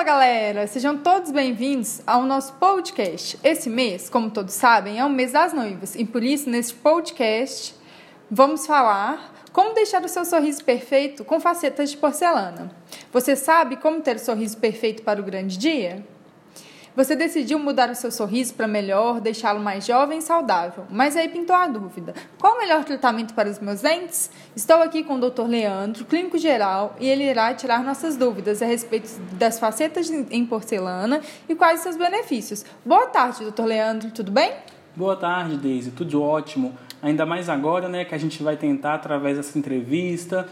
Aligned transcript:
Fala 0.00 0.12
galera, 0.12 0.66
sejam 0.66 0.96
todos 0.96 1.30
bem-vindos 1.30 2.00
ao 2.06 2.22
nosso 2.22 2.54
podcast. 2.54 3.38
Esse 3.44 3.68
mês, 3.68 4.08
como 4.08 4.30
todos 4.30 4.54
sabem, 4.54 4.98
é 4.98 5.04
o 5.04 5.10
mês 5.10 5.32
das 5.32 5.52
noivas 5.52 5.94
e 5.94 6.06
por 6.06 6.24
isso, 6.24 6.48
neste 6.48 6.72
podcast, 6.72 7.74
vamos 8.30 8.66
falar 8.66 9.30
como 9.52 9.74
deixar 9.74 10.02
o 10.02 10.08
seu 10.08 10.24
sorriso 10.24 10.64
perfeito 10.64 11.22
com 11.22 11.38
facetas 11.38 11.90
de 11.90 11.98
porcelana. 11.98 12.70
Você 13.12 13.36
sabe 13.36 13.76
como 13.76 14.00
ter 14.00 14.16
o 14.16 14.18
sorriso 14.18 14.56
perfeito 14.56 15.02
para 15.02 15.20
o 15.20 15.22
grande 15.22 15.58
dia? 15.58 16.02
Você 16.96 17.14
decidiu 17.14 17.58
mudar 17.58 17.88
o 17.88 17.94
seu 17.94 18.10
sorriso 18.10 18.54
para 18.54 18.66
melhor, 18.66 19.20
deixá-lo 19.20 19.60
mais 19.60 19.86
jovem 19.86 20.18
e 20.18 20.22
saudável. 20.22 20.84
Mas 20.90 21.16
aí 21.16 21.28
pintou 21.28 21.54
a 21.54 21.68
dúvida: 21.68 22.14
qual 22.38 22.56
o 22.56 22.58
melhor 22.58 22.84
tratamento 22.84 23.32
para 23.32 23.48
os 23.48 23.60
meus 23.60 23.80
dentes? 23.80 24.30
Estou 24.56 24.82
aqui 24.82 25.04
com 25.04 25.14
o 25.14 25.30
Dr. 25.30 25.46
Leandro, 25.46 26.04
clínico 26.04 26.36
geral, 26.36 26.96
e 26.98 27.08
ele 27.08 27.24
irá 27.24 27.54
tirar 27.54 27.84
nossas 27.84 28.16
dúvidas 28.16 28.60
a 28.60 28.66
respeito 28.66 29.08
das 29.32 29.58
facetas 29.58 30.10
em 30.10 30.44
porcelana 30.44 31.20
e 31.48 31.54
quais 31.54 31.80
seus 31.80 31.96
benefícios. 31.96 32.64
Boa 32.84 33.06
tarde, 33.06 33.48
Dr. 33.48 33.64
Leandro, 33.64 34.10
tudo 34.10 34.32
bem? 34.32 34.52
Boa 34.96 35.14
tarde, 35.14 35.56
Deise, 35.56 35.92
tudo 35.92 36.20
ótimo. 36.20 36.74
Ainda 37.00 37.24
mais 37.24 37.48
agora, 37.48 37.88
né, 37.88 38.04
que 38.04 38.14
a 38.14 38.18
gente 38.18 38.42
vai 38.42 38.56
tentar 38.56 38.94
através 38.94 39.36
dessa 39.36 39.56
entrevista 39.56 40.48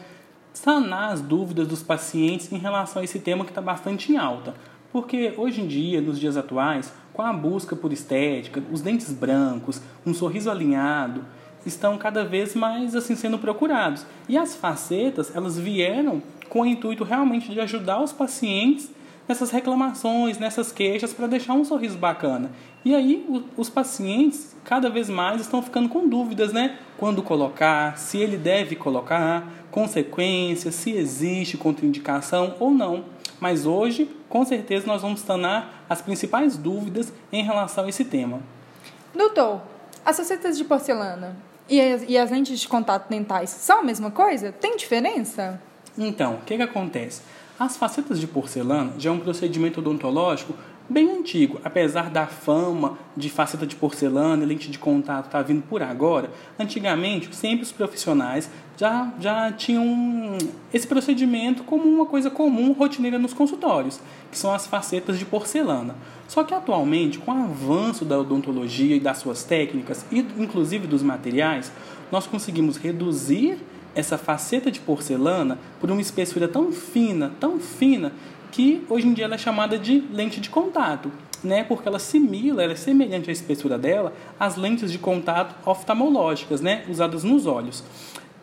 sanar 0.52 1.12
as 1.12 1.20
dúvidas 1.20 1.68
dos 1.68 1.82
pacientes 1.82 2.50
em 2.50 2.58
relação 2.58 3.02
a 3.02 3.04
esse 3.04 3.20
tema 3.20 3.44
que 3.44 3.50
está 3.50 3.60
bastante 3.60 4.12
em 4.12 4.16
alta. 4.16 4.54
Porque 4.98 5.32
hoje 5.36 5.60
em 5.60 5.66
dia, 5.68 6.00
nos 6.00 6.18
dias 6.18 6.36
atuais, 6.36 6.92
com 7.12 7.22
a 7.22 7.32
busca 7.32 7.76
por 7.76 7.92
estética, 7.92 8.60
os 8.72 8.80
dentes 8.80 9.12
brancos, 9.12 9.80
um 10.04 10.12
sorriso 10.12 10.50
alinhado, 10.50 11.24
estão 11.64 11.96
cada 11.96 12.24
vez 12.24 12.56
mais 12.56 12.96
assim 12.96 13.14
sendo 13.14 13.38
procurados. 13.38 14.04
E 14.28 14.36
as 14.36 14.56
facetas, 14.56 15.36
elas 15.36 15.56
vieram 15.56 16.20
com 16.48 16.62
o 16.62 16.66
intuito 16.66 17.04
realmente 17.04 17.52
de 17.52 17.60
ajudar 17.60 18.02
os 18.02 18.12
pacientes 18.12 18.90
nessas 19.28 19.52
reclamações, 19.52 20.36
nessas 20.36 20.72
queixas 20.72 21.12
para 21.12 21.28
deixar 21.28 21.52
um 21.52 21.64
sorriso 21.64 21.96
bacana. 21.96 22.50
E 22.84 22.92
aí 22.92 23.24
os 23.56 23.70
pacientes 23.70 24.56
cada 24.64 24.90
vez 24.90 25.08
mais 25.08 25.40
estão 25.40 25.62
ficando 25.62 25.88
com 25.88 26.08
dúvidas, 26.08 26.52
né? 26.52 26.76
Quando 26.96 27.22
colocar, 27.22 27.96
se 27.96 28.18
ele 28.18 28.36
deve 28.36 28.74
colocar, 28.74 29.48
consequências, 29.70 30.74
se 30.74 30.90
existe 30.90 31.56
contraindicação 31.56 32.56
ou 32.58 32.72
não. 32.72 33.04
Mas 33.40 33.64
hoje, 33.64 34.08
com 34.28 34.44
certeza, 34.44 34.86
nós 34.86 35.02
vamos 35.02 35.20
sanar 35.20 35.84
as 35.88 36.02
principais 36.02 36.56
dúvidas 36.56 37.12
em 37.32 37.42
relação 37.42 37.84
a 37.84 37.88
esse 37.88 38.04
tema. 38.04 38.40
Doutor, 39.14 39.60
as 40.04 40.16
facetas 40.16 40.56
de 40.56 40.64
porcelana 40.64 41.36
e 41.68 41.80
as, 41.80 42.04
e 42.06 42.16
as 42.16 42.30
lentes 42.30 42.60
de 42.60 42.68
contato 42.68 43.08
dentais 43.08 43.50
são 43.50 43.80
a 43.80 43.82
mesma 43.82 44.10
coisa? 44.10 44.52
Tem 44.52 44.76
diferença? 44.76 45.60
Então, 45.96 46.34
o 46.34 46.40
que, 46.42 46.56
que 46.56 46.62
acontece? 46.62 47.22
As 47.58 47.76
facetas 47.76 48.20
de 48.20 48.26
porcelana 48.26 48.92
já 48.98 49.10
é 49.10 49.12
um 49.12 49.18
procedimento 49.18 49.80
odontológico 49.80 50.54
bem 50.88 51.10
antigo, 51.10 51.60
apesar 51.62 52.08
da 52.08 52.26
fama 52.26 52.98
de 53.16 53.28
faceta 53.28 53.66
de 53.66 53.76
porcelana 53.76 54.42
e 54.42 54.46
lente 54.46 54.70
de 54.70 54.78
contato 54.78 55.26
estar 55.26 55.38
tá 55.38 55.44
vindo 55.44 55.62
por 55.62 55.82
agora, 55.82 56.30
antigamente 56.58 57.34
sempre 57.34 57.62
os 57.62 57.72
profissionais 57.72 58.50
já, 58.76 59.12
já 59.20 59.52
tinham 59.52 60.38
esse 60.72 60.86
procedimento 60.86 61.64
como 61.64 61.84
uma 61.84 62.06
coisa 62.06 62.30
comum, 62.30 62.72
rotineira 62.72 63.18
nos 63.18 63.34
consultórios, 63.34 64.00
que 64.30 64.38
são 64.38 64.52
as 64.52 64.66
facetas 64.66 65.18
de 65.18 65.24
porcelana. 65.24 65.94
Só 66.26 66.44
que 66.44 66.54
atualmente, 66.54 67.18
com 67.18 67.32
o 67.32 67.44
avanço 67.44 68.04
da 68.04 68.18
odontologia 68.18 68.96
e 68.96 69.00
das 69.00 69.18
suas 69.18 69.42
técnicas, 69.42 70.06
e 70.12 70.20
inclusive 70.38 70.86
dos 70.86 71.02
materiais, 71.02 71.72
nós 72.10 72.26
conseguimos 72.26 72.76
reduzir 72.76 73.58
essa 73.94 74.16
faceta 74.16 74.70
de 74.70 74.78
porcelana 74.78 75.58
por 75.80 75.90
uma 75.90 76.00
espessura 76.00 76.46
tão 76.46 76.70
fina, 76.70 77.32
tão 77.40 77.58
fina, 77.58 78.12
que 78.50 78.84
hoje 78.88 79.06
em 79.06 79.12
dia 79.12 79.24
ela 79.24 79.34
é 79.34 79.38
chamada 79.38 79.78
de 79.78 80.00
lente 80.12 80.40
de 80.40 80.50
contato, 80.50 81.10
né? 81.42 81.64
Porque 81.64 81.88
ela 81.88 81.98
simila, 81.98 82.62
ela 82.62 82.72
é 82.72 82.76
semelhante 82.76 83.30
à 83.30 83.32
espessura 83.32 83.78
dela 83.78 84.12
às 84.38 84.56
lentes 84.56 84.90
de 84.90 84.98
contato 84.98 85.54
oftalmológicas, 85.68 86.60
né? 86.60 86.84
Usadas 86.88 87.24
nos 87.24 87.46
olhos. 87.46 87.84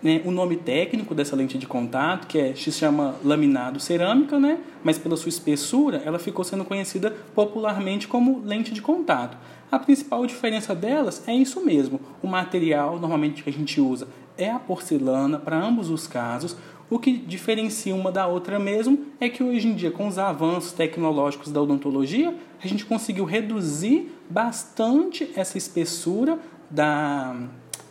Né? 0.03 0.21
O 0.23 0.31
nome 0.31 0.57
técnico 0.57 1.15
dessa 1.15 1.35
lente 1.35 1.57
de 1.57 1.65
contato, 1.65 2.27
que 2.27 2.37
é, 2.37 2.53
se 2.53 2.71
chama 2.71 3.15
laminado 3.23 3.79
cerâmica, 3.79 4.39
né? 4.39 4.59
Mas 4.83 4.97
pela 4.97 5.17
sua 5.17 5.29
espessura, 5.29 6.01
ela 6.05 6.19
ficou 6.19 6.45
sendo 6.45 6.63
conhecida 6.63 7.11
popularmente 7.33 8.07
como 8.07 8.41
lente 8.45 8.73
de 8.73 8.81
contato. 8.81 9.37
A 9.71 9.79
principal 9.79 10.25
diferença 10.27 10.75
delas 10.75 11.27
é 11.27 11.33
isso 11.33 11.65
mesmo. 11.65 11.99
O 12.21 12.27
material 12.27 12.99
normalmente 12.99 13.41
que 13.41 13.49
a 13.49 13.53
gente 13.53 13.81
usa 13.81 14.07
é 14.37 14.49
a 14.49 14.59
porcelana 14.59 15.39
para 15.39 15.57
ambos 15.57 15.89
os 15.89 16.07
casos. 16.07 16.55
O 16.89 16.99
que 16.99 17.17
diferencia 17.17 17.95
uma 17.95 18.11
da 18.11 18.27
outra 18.27 18.59
mesmo 18.59 19.05
é 19.19 19.27
que 19.27 19.43
hoje 19.43 19.67
em 19.67 19.73
dia, 19.73 19.89
com 19.89 20.07
os 20.07 20.19
avanços 20.19 20.71
tecnológicos 20.71 21.51
da 21.51 21.61
odontologia, 21.61 22.35
a 22.63 22.67
gente 22.67 22.85
conseguiu 22.85 23.25
reduzir 23.25 24.11
bastante 24.29 25.31
essa 25.35 25.57
espessura 25.57 26.37
da, 26.69 27.35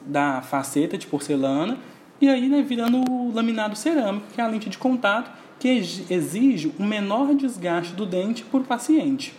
da 0.07 0.43
faceta 0.43 0.97
de 0.97 1.07
porcelana 1.09 1.79
e 2.21 2.29
aí 2.29 2.49
né, 2.49 2.63
virando 2.63 2.99
o 3.11 3.33
laminado 3.35 3.75
cerâmico, 3.75 4.27
que 4.33 4.41
é 4.41 4.45
a 4.45 4.47
lente 4.47 4.71
de 4.71 4.79
contato 4.79 5.31
que 5.59 5.69
exige 5.69 6.73
um 6.79 6.87
menor 6.87 7.35
desgaste 7.35 7.95
do 7.95 8.07
dente 8.07 8.45
por 8.45 8.63
paciente. 8.63 9.35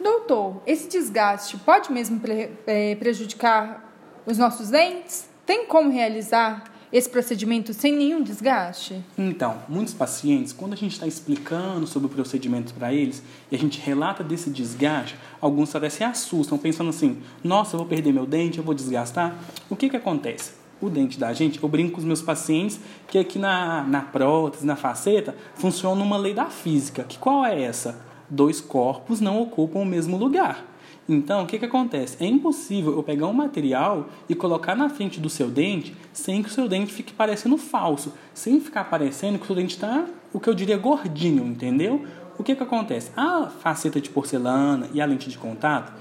Doutor, 0.00 0.62
esse 0.64 0.88
desgaste 0.88 1.56
pode 1.58 1.90
mesmo 1.90 2.20
é, 2.66 2.94
prejudicar 2.94 3.84
os 4.24 4.38
nossos 4.38 4.70
dentes? 4.70 5.28
Tem 5.44 5.66
como 5.66 5.90
realizar 5.90 6.64
esse 6.92 7.08
procedimento 7.08 7.72
sem 7.74 7.92
nenhum 7.92 8.22
desgaste? 8.22 9.02
Então, 9.16 9.58
muitos 9.68 9.94
pacientes, 9.94 10.52
quando 10.52 10.72
a 10.72 10.76
gente 10.76 10.92
está 10.92 11.06
explicando 11.06 11.86
sobre 11.86 12.06
o 12.06 12.10
procedimento 12.10 12.72
para 12.74 12.92
eles 12.92 13.22
e 13.50 13.56
a 13.56 13.58
gente 13.58 13.80
relata 13.80 14.24
desse 14.24 14.50
desgaste, 14.50 15.16
alguns 15.40 15.74
até 15.74 15.88
se 15.90 16.02
assustam, 16.02 16.56
pensando 16.58 16.90
assim: 16.90 17.18
nossa, 17.42 17.74
eu 17.74 17.78
vou 17.78 17.86
perder 17.86 18.12
meu 18.12 18.26
dente, 18.26 18.58
eu 18.58 18.64
vou 18.64 18.74
desgastar. 18.74 19.36
O 19.68 19.76
que, 19.76 19.88
que 19.88 19.96
acontece? 19.96 20.52
O 20.80 20.88
dente 20.88 21.18
da 21.18 21.32
gente, 21.32 21.60
eu 21.62 21.68
brinco 21.68 21.92
com 21.92 21.98
os 21.98 22.04
meus 22.04 22.22
pacientes 22.22 22.78
que 23.08 23.18
aqui 23.18 23.38
na, 23.38 23.82
na 23.82 24.00
prótese, 24.00 24.64
na 24.64 24.76
faceta, 24.76 25.34
funciona 25.54 26.02
uma 26.02 26.16
lei 26.16 26.32
da 26.32 26.46
física. 26.46 27.02
Que 27.02 27.18
qual 27.18 27.44
é 27.44 27.60
essa? 27.60 28.00
Dois 28.30 28.60
corpos 28.60 29.20
não 29.20 29.40
ocupam 29.40 29.80
o 29.80 29.84
mesmo 29.84 30.16
lugar. 30.16 30.64
Então, 31.08 31.42
o 31.42 31.46
que, 31.46 31.58
que 31.58 31.64
acontece? 31.64 32.22
É 32.22 32.26
impossível 32.26 32.92
eu 32.92 33.02
pegar 33.02 33.26
um 33.28 33.32
material 33.32 34.10
e 34.28 34.34
colocar 34.34 34.76
na 34.76 34.90
frente 34.90 35.18
do 35.18 35.30
seu 35.30 35.48
dente 35.48 35.96
sem 36.12 36.42
que 36.42 36.50
o 36.50 36.52
seu 36.52 36.68
dente 36.68 36.92
fique 36.92 37.14
parecendo 37.14 37.56
falso, 37.56 38.12
sem 38.34 38.60
ficar 38.60 38.84
parecendo 38.84 39.38
que 39.38 39.44
o 39.44 39.46
seu 39.46 39.56
dente 39.56 39.74
está, 39.74 40.04
o 40.34 40.38
que 40.38 40.50
eu 40.50 40.54
diria, 40.54 40.76
gordinho, 40.76 41.44
entendeu? 41.46 42.04
O 42.38 42.44
que, 42.44 42.54
que 42.54 42.62
acontece? 42.62 43.10
A 43.16 43.46
faceta 43.46 44.00
de 44.02 44.10
porcelana 44.10 44.86
e 44.92 45.00
a 45.00 45.06
lente 45.06 45.30
de 45.30 45.38
contato, 45.38 45.94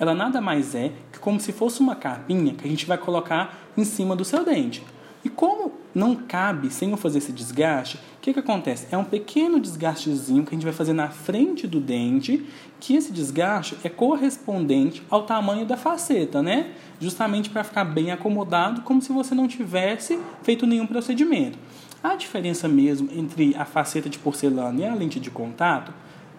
ela 0.00 0.14
nada 0.14 0.40
mais 0.40 0.74
é 0.74 0.92
que 1.12 1.18
como 1.18 1.38
se 1.38 1.52
fosse 1.52 1.80
uma 1.80 1.94
capinha 1.94 2.54
que 2.54 2.66
a 2.66 2.70
gente 2.70 2.86
vai 2.86 2.96
colocar 2.96 3.58
em 3.76 3.84
cima 3.84 4.16
do 4.16 4.24
seu 4.24 4.44
dente. 4.44 4.82
E 5.24 5.30
como 5.30 5.72
não 5.94 6.14
cabe 6.14 6.70
sem 6.70 6.90
eu 6.90 6.98
fazer 6.98 7.18
esse 7.18 7.32
desgaste, 7.32 7.96
o 7.96 8.20
que, 8.20 8.34
que 8.34 8.40
acontece? 8.40 8.86
É 8.90 8.98
um 8.98 9.04
pequeno 9.04 9.58
desgastezinho 9.58 10.44
que 10.44 10.50
a 10.50 10.54
gente 10.54 10.64
vai 10.64 10.72
fazer 10.72 10.92
na 10.92 11.08
frente 11.08 11.66
do 11.66 11.80
dente, 11.80 12.44
que 12.78 12.94
esse 12.94 13.10
desgaste 13.10 13.76
é 13.82 13.88
correspondente 13.88 15.02
ao 15.08 15.22
tamanho 15.22 15.64
da 15.64 15.78
faceta, 15.78 16.42
né? 16.42 16.72
Justamente 17.00 17.48
para 17.48 17.64
ficar 17.64 17.84
bem 17.84 18.10
acomodado, 18.10 18.82
como 18.82 19.00
se 19.00 19.12
você 19.12 19.34
não 19.34 19.48
tivesse 19.48 20.18
feito 20.42 20.66
nenhum 20.66 20.86
procedimento. 20.86 21.58
A 22.02 22.16
diferença 22.16 22.68
mesmo 22.68 23.08
entre 23.10 23.56
a 23.56 23.64
faceta 23.64 24.10
de 24.10 24.18
porcelana 24.18 24.78
e 24.78 24.84
a 24.84 24.94
lente 24.94 25.18
de 25.18 25.30
contato, 25.30 25.90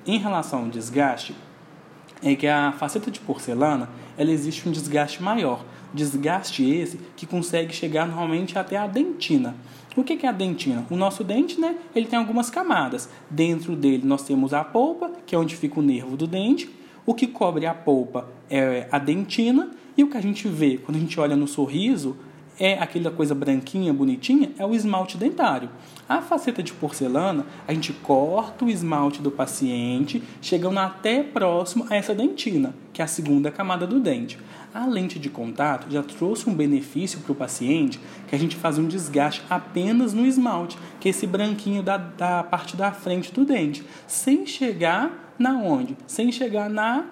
em 0.06 0.20
relação 0.20 0.60
ao 0.60 0.70
desgaste, 0.70 1.36
é 2.22 2.36
que 2.36 2.48
a 2.48 2.72
faceta 2.72 3.10
de 3.10 3.20
porcelana, 3.20 3.90
ela 4.16 4.32
existe 4.32 4.70
um 4.70 4.72
desgaste 4.72 5.24
maior. 5.24 5.64
Desgaste 5.96 6.70
esse 6.70 7.00
que 7.16 7.26
consegue 7.26 7.74
chegar 7.74 8.06
normalmente 8.06 8.60
até 8.60 8.76
a 8.76 8.86
dentina. 8.86 9.56
O 9.96 10.04
que 10.04 10.26
é 10.26 10.30
a 10.30 10.34
dentina? 10.34 10.86
O 10.90 10.98
nosso 10.98 11.24
dente, 11.24 11.58
né, 11.58 11.78
ele 11.96 12.06
tem 12.06 12.20
algumas 12.20 12.50
camadas. 12.50 13.10
Dentro 13.30 13.78
dele 13.78 14.04
nós 14.06 14.24
temos 14.24 14.54
a 14.54 14.62
polpa, 14.62 15.10
que 15.26 15.34
é 15.34 15.38
onde 15.38 15.56
fica 15.56 15.80
o 15.80 15.84
nervo 15.84 16.18
do 16.18 16.28
dente. 16.28 16.70
O 17.06 17.14
que 17.14 17.28
cobre 17.28 17.66
a 17.66 17.74
polpa 17.74 18.28
é 18.50 18.90
a 18.92 19.00
dentina. 19.00 19.72
E 19.98 20.04
o 20.04 20.10
que 20.10 20.18
a 20.18 20.22
gente 20.22 20.50
vê 20.50 20.78
quando 20.78 20.98
a 20.98 21.00
gente 21.00 21.18
olha 21.18 21.38
no 21.38 21.48
sorriso 21.48 22.18
é 22.60 22.74
aquela 22.74 23.12
coisa 23.12 23.36
branquinha, 23.36 23.94
bonitinha, 23.94 24.52
é 24.58 24.66
o 24.66 24.74
esmalte 24.74 25.18
dentário. 25.18 25.70
A 26.08 26.22
faceta 26.22 26.62
de 26.62 26.72
porcelana, 26.74 27.46
a 27.68 27.74
gente 27.74 27.92
corta 27.92 28.66
o 28.66 28.70
esmalte 28.70 29.22
do 29.22 29.32
paciente, 29.32 30.22
chegando 30.42 30.80
até 30.80 31.24
próximo 31.24 31.86
a 31.90 31.96
essa 31.96 32.14
dentina, 32.14 32.76
que 32.94 33.02
é 33.02 33.06
a 33.06 33.08
segunda 33.08 33.52
camada 33.52 33.88
do 33.88 34.00
dente. 34.00 34.38
A 34.74 34.86
lente 34.86 35.18
de 35.18 35.30
contato 35.30 35.90
já 35.90 36.04
trouxe 36.04 36.50
um 36.50 36.54
benefício 36.54 37.20
para 37.22 37.32
o 37.32 37.36
paciente, 37.36 38.00
que 38.28 38.36
a 38.36 38.40
gente 38.40 38.56
faz 38.56 38.78
um 38.78 38.88
desgaste 38.88 39.42
apenas 39.50 40.14
no 40.14 40.26
esmalte, 40.26 40.78
que 41.00 41.08
é 41.08 41.12
esse 41.12 41.26
branquinho 41.26 41.82
da, 41.82 41.98
da 41.98 42.44
parte 42.44 42.76
da 42.76 42.92
frente 42.92 43.32
do 43.32 43.46
dente, 43.46 43.84
sem 44.06 44.46
chegar 44.46 45.34
na 45.40 45.54
onde? 45.58 45.98
Sem 46.08 46.32
chegar 46.32 46.70
na 46.70 47.06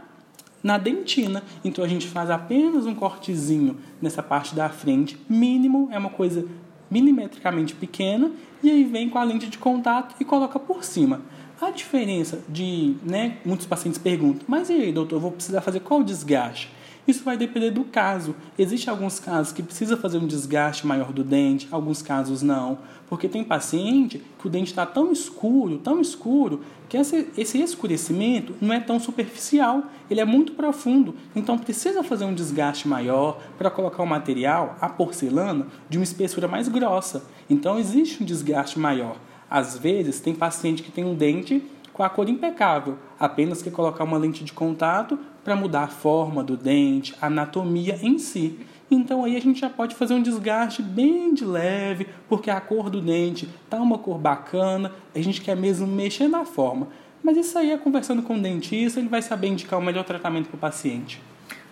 na 0.64 0.78
dentina. 0.78 1.44
Então 1.64 1.84
a 1.84 1.88
gente 1.88 2.08
faz 2.08 2.30
apenas 2.30 2.86
um 2.86 2.96
cortezinho 2.96 3.78
nessa 4.02 4.24
parte 4.24 4.56
da 4.56 4.70
frente, 4.70 5.18
mínimo, 5.30 5.90
é 5.92 5.98
uma 5.98 6.10
coisa 6.10 6.48
milimetricamente 6.90 7.76
pequena, 7.76 8.32
e 8.62 8.70
aí 8.70 8.84
vem 8.84 9.10
com 9.10 9.18
a 9.18 9.24
lente 9.24 9.50
de 9.50 9.58
contato 9.58 10.16
e 10.20 10.26
coloca 10.26 10.60
por 10.60 10.84
cima. 10.84 11.22
A 11.60 11.72
diferença 11.72 12.42
de, 12.48 12.96
né, 13.04 13.38
muitos 13.44 13.66
pacientes 13.66 13.98
perguntam, 13.98 14.44
mas 14.48 14.70
e 14.70 14.74
aí, 14.74 14.92
doutor, 14.92 15.20
vou 15.20 15.32
precisar 15.32 15.62
fazer 15.62 15.80
qual 15.80 16.04
desgaste? 16.04 16.70
Isso 17.06 17.24
vai 17.24 17.36
depender 17.36 17.72
do 17.72 17.84
caso. 17.84 18.34
Existem 18.58 18.90
alguns 18.90 19.20
casos 19.20 19.52
que 19.52 19.62
precisa 19.62 19.98
fazer 19.98 20.18
um 20.18 20.28
desgaste 20.28 20.88
maior 20.88 21.12
do 21.12 21.24
dente, 21.24 21.68
alguns 21.70 22.02
casos 22.02 22.42
não. 22.42 22.78
Porque 23.10 23.28
tem 23.28 23.44
paciente 23.44 24.22
que 24.40 24.48
o 24.48 24.50
dente 24.50 24.72
está 24.72 24.86
tão 24.86 25.12
escuro, 25.12 25.78
tão 25.80 26.00
escuro, 26.00 26.62
que 26.88 26.96
esse, 26.96 27.28
esse 27.38 27.60
escurecimento 27.60 28.56
não 28.62 28.74
é 28.74 28.80
tão 28.80 29.00
superficial, 29.00 29.84
ele 30.10 30.22
é 30.22 30.26
muito 30.26 30.54
profundo. 30.54 31.16
Então 31.36 31.58
precisa 31.58 32.04
fazer 32.04 32.24
um 32.24 32.34
desgaste 32.34 32.88
maior 32.88 33.40
para 33.58 33.70
colocar 33.70 34.02
o 34.02 34.08
material, 34.08 34.78
a 34.80 34.88
porcelana, 34.88 35.68
de 35.90 35.98
uma 35.98 36.04
espessura 36.04 36.48
mais 36.48 36.70
grossa. 36.70 37.26
Então 37.50 37.78
existe 37.78 38.24
um 38.24 38.26
desgaste 38.26 38.80
maior. 38.80 39.18
Às 39.50 39.78
vezes 39.78 40.22
tem 40.22 40.34
paciente 40.34 40.82
que 40.82 40.92
tem 40.92 41.04
um 41.04 41.16
dente 41.16 41.62
com 41.94 42.04
a 42.04 42.10
cor 42.10 42.28
impecável, 42.28 42.98
apenas 43.20 43.62
que 43.62 43.70
colocar 43.70 44.04
uma 44.04 44.18
lente 44.18 44.44
de 44.44 44.52
contato 44.52 45.18
para 45.44 45.56
mudar 45.56 45.84
a 45.84 45.88
forma 45.88 46.44
do 46.44 46.58
dente, 46.58 47.16
a 47.22 47.28
anatomia 47.28 48.00
em 48.02 48.18
si. 48.18 48.60
Então 48.90 49.24
aí 49.24 49.36
a 49.36 49.42
gente 49.42 49.60
já 49.60 49.70
pode 49.70 49.96
fazer 49.96 50.14
um 50.14 50.22
desgaste 50.22 50.82
bem 50.82 51.34
de 51.34 51.46
leve, 51.46 52.08
porque 52.28 52.50
a 52.50 52.60
cor 52.60 52.90
do 52.90 53.02
dente 53.02 53.48
tá 53.70 53.78
uma 53.78 53.98
cor 53.98 54.18
bacana, 54.18 54.92
a 55.14 55.20
gente 55.20 55.42
quer 55.42 55.56
mesmo 55.56 55.88
mexer 55.88 56.28
na 56.28 56.46
forma. 56.46 56.88
Mas 57.24 57.38
isso 57.38 57.58
aí 57.58 57.72
é 57.72 57.78
conversando 57.78 58.22
com 58.22 58.36
o 58.36 58.42
dentista, 58.42 59.00
ele 59.00 59.08
vai 59.08 59.22
saber 59.22 59.48
indicar 59.48 59.80
o 59.80 59.82
melhor 59.82 60.04
tratamento 60.04 60.50
para 60.50 60.58
o 60.58 60.60
paciente. 60.60 61.22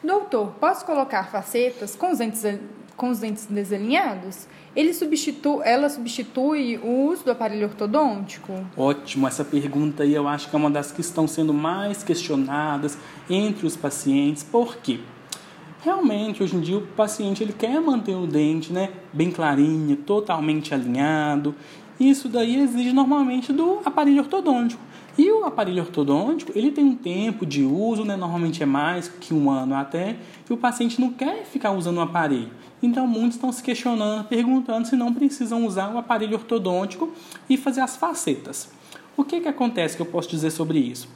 Doutor, 0.03 0.53
posso 0.59 0.85
colocar 0.85 1.29
facetas 1.29 1.95
com 1.95 2.11
os 2.11 2.17
dentes, 2.17 2.43
com 2.95 3.09
os 3.09 3.19
dentes 3.19 3.45
desalinhados? 3.45 4.47
Ele 4.73 4.93
substitui, 4.93 5.61
ela 5.65 5.89
substitui 5.89 6.79
o 6.81 7.09
uso 7.09 7.25
do 7.25 7.31
aparelho 7.31 7.67
ortodôntico? 7.67 8.53
Ótimo, 8.77 9.27
essa 9.27 9.43
pergunta 9.43 10.03
aí 10.03 10.13
eu 10.13 10.27
acho 10.27 10.49
que 10.49 10.55
é 10.55 10.59
uma 10.59 10.71
das 10.71 10.91
que 10.91 11.01
estão 11.01 11.27
sendo 11.27 11.53
mais 11.53 12.03
questionadas 12.03 12.97
entre 13.29 13.67
os 13.67 13.75
pacientes. 13.75 14.43
Por 14.43 14.77
quê? 14.77 14.99
Realmente, 15.83 16.41
hoje 16.41 16.55
em 16.55 16.61
dia, 16.61 16.77
o 16.77 16.87
paciente 16.87 17.43
ele 17.43 17.53
quer 17.53 17.81
manter 17.81 18.15
o 18.15 18.25
dente 18.25 18.71
né, 18.71 18.91
bem 19.11 19.29
clarinho, 19.29 19.95
totalmente 19.97 20.73
alinhado. 20.73 21.53
Isso 21.99 22.29
daí 22.29 22.55
exige 22.55 22.93
normalmente 22.93 23.51
do 23.51 23.79
aparelho 23.83 24.19
ortodôntico. 24.19 24.81
E 25.17 25.29
o 25.31 25.45
aparelho 25.45 25.83
ortodôntico, 25.83 26.51
ele 26.55 26.71
tem 26.71 26.85
um 26.85 26.95
tempo 26.95 27.45
de 27.45 27.63
uso, 27.63 28.05
né? 28.05 28.15
normalmente 28.15 28.63
é 28.63 28.65
mais 28.65 29.07
que 29.07 29.33
um 29.33 29.49
ano 29.49 29.75
até, 29.75 30.15
e 30.49 30.53
o 30.53 30.57
paciente 30.57 31.01
não 31.01 31.11
quer 31.11 31.45
ficar 31.45 31.71
usando 31.71 31.97
o 31.97 32.01
aparelho. 32.01 32.49
Então, 32.81 33.05
muitos 33.05 33.35
estão 33.35 33.51
se 33.51 33.61
questionando, 33.61 34.25
perguntando 34.25 34.87
se 34.87 34.95
não 34.95 35.13
precisam 35.13 35.65
usar 35.65 35.93
o 35.93 35.97
aparelho 35.97 36.37
ortodôntico 36.37 37.11
e 37.49 37.57
fazer 37.57 37.81
as 37.81 37.95
facetas. 37.95 38.69
O 39.15 39.23
que, 39.23 39.41
que 39.41 39.47
acontece 39.47 39.95
que 39.95 40.01
eu 40.01 40.05
posso 40.05 40.29
dizer 40.29 40.49
sobre 40.49 40.79
isso? 40.79 41.07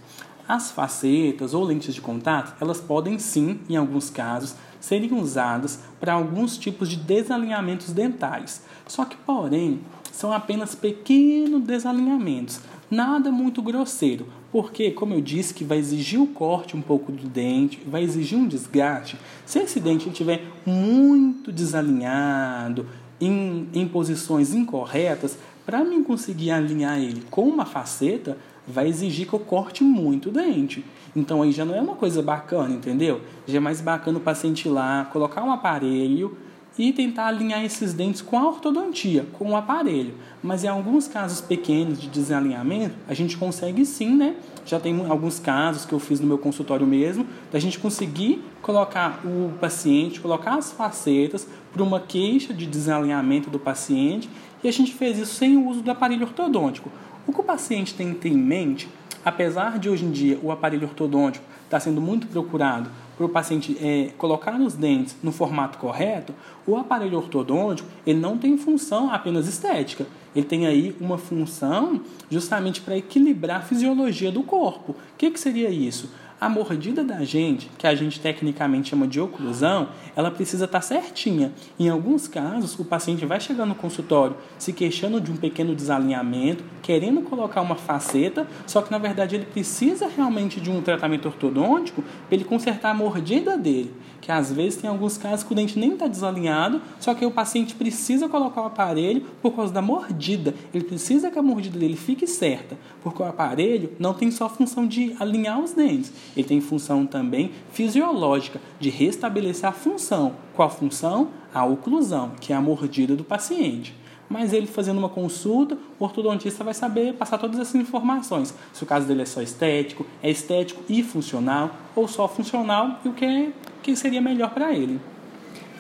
As 0.48 0.70
facetas 0.70 1.56
ou 1.56 1.64
lentes 1.64 1.96
de 1.96 2.02
contato, 2.02 2.54
elas 2.62 2.80
podem 2.80 3.18
sim, 3.18 3.60
em 3.68 3.76
alguns 3.76 4.12
casos, 4.12 4.56
serem 4.80 5.12
usadas 5.14 5.80
para 6.00 6.14
alguns 6.14 6.56
tipos 6.56 6.88
de 6.88 6.98
desalinhamentos 6.98 7.92
dentais. 7.92 8.62
Só 8.86 9.06
que, 9.06 9.18
porém, 9.18 9.80
são 10.12 10.32
apenas 10.32 10.76
pequenos 10.76 11.64
desalinhamentos, 11.64 12.62
nada 12.90 13.32
muito 13.32 13.62
grosseiro, 13.62 14.28
porque, 14.52 14.92
como 14.92 15.14
eu 15.14 15.22
disse, 15.22 15.54
que 15.54 15.64
vai 15.64 15.78
exigir 15.78 16.22
o 16.22 16.28
corte 16.28 16.76
um 16.76 16.82
pouco 16.82 17.12
do 17.12 17.28
dente, 17.28 17.82
vai 17.86 18.04
exigir 18.04 18.38
um 18.38 18.48
desgaste. 18.48 19.18
Se 19.46 19.60
esse 19.60 19.80
dente 19.80 20.08
estiver 20.10 20.44
muito 20.66 21.52
desalinhado, 21.52 22.88
em, 23.20 23.68
em 23.74 23.88
posições 23.88 24.54
incorretas, 24.54 25.38
para 25.66 25.84
mim 25.84 26.04
conseguir 26.04 26.52
alinhar 26.52 27.00
ele 27.00 27.24
com 27.30 27.48
uma 27.48 27.66
faceta, 27.66 28.38
vai 28.68 28.88
exigir 28.88 29.28
que 29.28 29.34
eu 29.34 29.40
corte 29.40 29.84
muito 29.84 30.30
o 30.30 30.32
dente. 30.32 30.84
Então 31.16 31.42
aí 31.42 31.52
já 31.52 31.64
não 31.64 31.76
é 31.76 31.82
uma 31.82 31.96
coisa 31.96 32.22
bacana, 32.22 32.74
entendeu? 32.74 33.22
Já 33.48 33.58
é 33.58 33.60
mais 33.60 33.82
bacana 33.82 34.18
o 34.18 34.22
paciente 34.22 34.68
ir 34.68 34.72
lá, 34.72 35.06
colocar 35.12 35.44
um 35.44 35.52
aparelho 35.52 36.38
e 36.78 36.92
tentar 36.92 37.28
alinhar 37.28 37.64
esses 37.64 37.94
dentes 37.94 38.22
com 38.22 38.38
a 38.38 38.48
ortodontia, 38.48 39.26
com 39.34 39.52
o 39.52 39.56
aparelho. 39.56 40.14
Mas 40.44 40.64
em 40.64 40.68
alguns 40.68 41.08
casos 41.08 41.40
pequenos 41.40 42.02
de 42.02 42.10
desalinhamento, 42.10 42.96
a 43.08 43.14
gente 43.14 43.38
consegue 43.38 43.86
sim, 43.86 44.16
né? 44.16 44.36
Já 44.66 44.80
tem 44.80 45.06
alguns 45.08 45.40
casos 45.40 45.86
que 45.86 45.94
eu 45.94 46.00
fiz 46.00 46.20
no 46.20 46.28
meu 46.28 46.38
consultório 46.38 46.86
mesmo, 46.86 47.26
da 47.52 47.60
gente 47.60 47.80
conseguir 47.80 48.44
colocar 48.62 49.22
o 49.24 49.54
paciente, 49.60 50.20
colocar 50.20 50.56
as 50.56 50.72
facetas 50.72 51.48
para 51.72 51.84
uma 51.84 52.00
queixa 52.00 52.54
de 52.54 52.66
desalinhamento 52.66 53.50
do 53.50 53.60
paciente, 53.60 54.30
e 54.64 54.68
a 54.68 54.72
gente 54.72 54.94
fez 54.94 55.18
isso 55.18 55.36
sem 55.36 55.56
o 55.56 55.68
uso 55.68 55.82
do 55.82 55.92
aparelho 55.92 56.24
ortodôntico. 56.24 56.92
O 57.28 57.32
que 57.32 57.40
o 57.40 57.44
paciente 57.44 57.94
tem 57.94 58.14
que 58.14 58.22
ter 58.22 58.30
em 58.30 58.38
mente, 58.38 58.90
apesar 59.24 59.80
de 59.80 59.90
hoje 59.90 60.06
em 60.06 60.12
dia 60.12 60.40
o 60.42 60.52
aparelho 60.52 60.88
ortodôntico 60.88 61.46
estar 61.66 61.78
tá 61.78 61.80
sendo 61.80 62.02
muito 62.02 62.28
procurado 62.28 62.90
para 63.16 63.26
o 63.26 63.30
paciente 63.30 63.78
é, 63.82 64.12
colocar 64.18 64.60
os 64.60 64.74
dentes 64.74 65.16
no 65.24 65.32
formato 65.32 65.78
correto, 65.78 66.34
o 66.68 66.76
aparelho 66.76 67.18
ortodôntico 67.18 67.88
ele 68.06 68.20
não 68.20 68.38
tem 68.38 68.58
função 68.58 69.12
apenas 69.12 69.48
estética. 69.48 70.06
Ele 70.36 70.46
tem 70.46 70.68
aí 70.68 70.96
uma 71.00 71.18
função 71.18 72.02
justamente 72.30 72.82
para 72.82 72.98
equilibrar 72.98 73.60
a 73.60 73.64
fisiologia 73.64 74.32
do 74.32 74.44
corpo. 74.44 74.92
O 74.92 75.18
que, 75.18 75.32
que 75.32 75.40
seria 75.40 75.70
isso? 75.70 76.10
A 76.40 76.50
mordida 76.50 77.02
da 77.02 77.24
gente, 77.24 77.72
que 77.78 77.88
a 77.88 77.96
gente 77.96 78.20
tecnicamente 78.20 78.90
chama 78.90 79.08
de 79.08 79.22
oclusão, 79.22 79.88
ela 80.18 80.30
precisa 80.30 80.66
estar 80.66 80.80
tá 80.80 80.86
certinha. 80.86 81.54
Em 81.80 81.88
alguns 81.88 82.28
casos, 82.28 82.78
o 82.78 82.84
paciente 82.84 83.26
vai 83.26 83.40
chegar 83.40 83.66
no 83.66 83.74
consultório 83.74 84.36
se 84.60 84.74
queixando 84.74 85.22
de 85.22 85.32
um 85.32 85.38
pequeno 85.38 85.74
desalinhamento, 85.74 86.62
querendo 86.82 87.22
colocar 87.22 87.62
uma 87.62 87.76
faceta, 87.76 88.46
só 88.68 88.82
que 88.82 88.92
na 88.92 88.98
verdade 88.98 89.36
ele 89.36 89.46
precisa 89.46 90.10
realmente 90.10 90.60
de 90.60 90.70
um 90.70 90.82
tratamento 90.82 91.26
ortodôntico 91.28 92.02
para 92.02 92.36
ele 92.36 92.44
consertar 92.44 92.92
a 92.92 92.94
mordida 92.94 93.58
dele. 93.58 93.94
Que 94.20 94.30
às 94.30 94.52
vezes 94.52 94.82
tem 94.82 94.90
alguns 94.90 95.18
casos 95.18 95.46
que 95.46 95.54
o 95.54 95.56
dente 95.56 95.80
nem 95.80 95.94
está 95.94 96.08
desalinhado, 96.08 96.82
só 97.00 97.14
que 97.14 97.26
o 97.26 97.32
paciente 97.32 97.76
precisa 97.76 98.28
colocar 98.28 98.62
o 98.62 98.66
aparelho 98.66 99.22
por 99.42 99.56
causa 99.56 99.72
da 99.72 99.82
mordida. 99.82 100.54
Ele 100.74 100.84
precisa 100.84 101.32
que 101.32 101.40
a 101.40 101.44
mordida 101.44 101.80
dele 101.80 101.96
fique 101.96 102.28
certa, 102.28 102.78
porque 103.02 103.22
o 103.22 103.26
aparelho 103.26 103.92
não 103.98 104.14
tem 104.14 104.32
só 104.32 104.50
função 104.50 104.86
de 104.86 105.16
alinhar 105.18 105.62
os 105.62 105.72
dentes 105.72 106.12
ele 106.36 106.48
tem 106.48 106.62
função 106.62 107.06
também 107.06 107.52
fisiológica 107.72 108.60
de 108.80 108.90
restabelecer 108.90 109.70
a 109.70 109.72
função. 109.72 110.34
Qual 110.54 110.70
função? 110.70 111.30
A 111.54 111.66
oclusão, 111.66 112.32
que 112.40 112.52
é 112.52 112.56
a 112.56 112.62
mordida 112.62 113.16
do 113.16 113.24
paciente. 113.24 113.96
Mas 114.28 114.54
ele 114.54 114.68
fazendo 114.68 114.98
uma 114.98 115.10
consulta, 115.10 115.78
o 116.00 116.04
ortodontista 116.04 116.64
vai 116.64 116.74
saber 116.74 117.14
passar 117.14 117.38
todas 117.38 117.60
essas 117.60 117.76
informações. 117.76 118.54
Se 118.74 118.84
o 118.84 118.86
caso 118.86 119.08
dele 119.08 119.22
é 119.22 119.26
só 119.26 119.42
estético, 119.42 120.06
é 120.22 120.30
estético 120.30 120.84
e 120.90 121.04
funcional, 121.04 121.72
ou 121.96 122.08
só 122.08 122.28
funcional 122.28 123.00
e 123.06 123.10
o 123.10 123.14
que, 123.14 123.26
é, 123.26 123.52
que 123.84 123.96
seria 123.96 124.22
melhor 124.22 124.50
para 124.50 124.74
ele. 124.74 125.00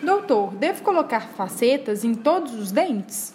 Doutor, 0.01 0.53
devo 0.53 0.83
colocar 0.83 1.21
facetas 1.35 2.03
em 2.03 2.13
todos 2.13 2.53
os 2.53 2.71
dentes? 2.71 3.34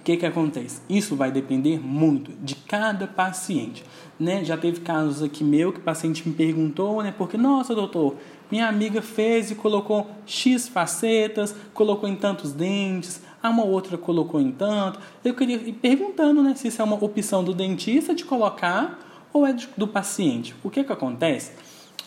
O 0.00 0.02
que, 0.02 0.16
que 0.16 0.24
acontece? 0.24 0.80
Isso 0.88 1.14
vai 1.14 1.30
depender 1.30 1.78
muito 1.78 2.32
de 2.42 2.54
cada 2.54 3.06
paciente. 3.06 3.84
Né? 4.18 4.42
Já 4.42 4.56
teve 4.56 4.80
casos 4.80 5.22
aqui 5.22 5.44
meu 5.44 5.72
que 5.72 5.78
o 5.78 5.82
paciente 5.82 6.26
me 6.26 6.34
perguntou, 6.34 7.02
né? 7.02 7.14
Porque, 7.16 7.36
nossa, 7.36 7.74
doutor, 7.74 8.16
minha 8.50 8.66
amiga 8.66 9.02
fez 9.02 9.50
e 9.50 9.54
colocou 9.54 10.10
X 10.26 10.68
facetas, 10.68 11.54
colocou 11.74 12.08
em 12.08 12.16
tantos 12.16 12.52
dentes, 12.52 13.20
a 13.42 13.50
uma 13.50 13.64
outra 13.64 13.98
colocou 13.98 14.40
em 14.40 14.50
tanto. 14.50 14.98
Eu 15.22 15.34
queria 15.34 15.56
ir 15.56 15.74
perguntando 15.74 16.42
né, 16.42 16.54
se 16.54 16.68
isso 16.68 16.80
é 16.80 16.84
uma 16.84 17.02
opção 17.02 17.44
do 17.44 17.52
dentista 17.52 18.14
de 18.14 18.24
colocar 18.24 18.98
ou 19.34 19.46
é 19.46 19.54
do 19.76 19.86
paciente. 19.86 20.54
O 20.64 20.70
que, 20.70 20.82
que 20.82 20.92
acontece? 20.92 21.52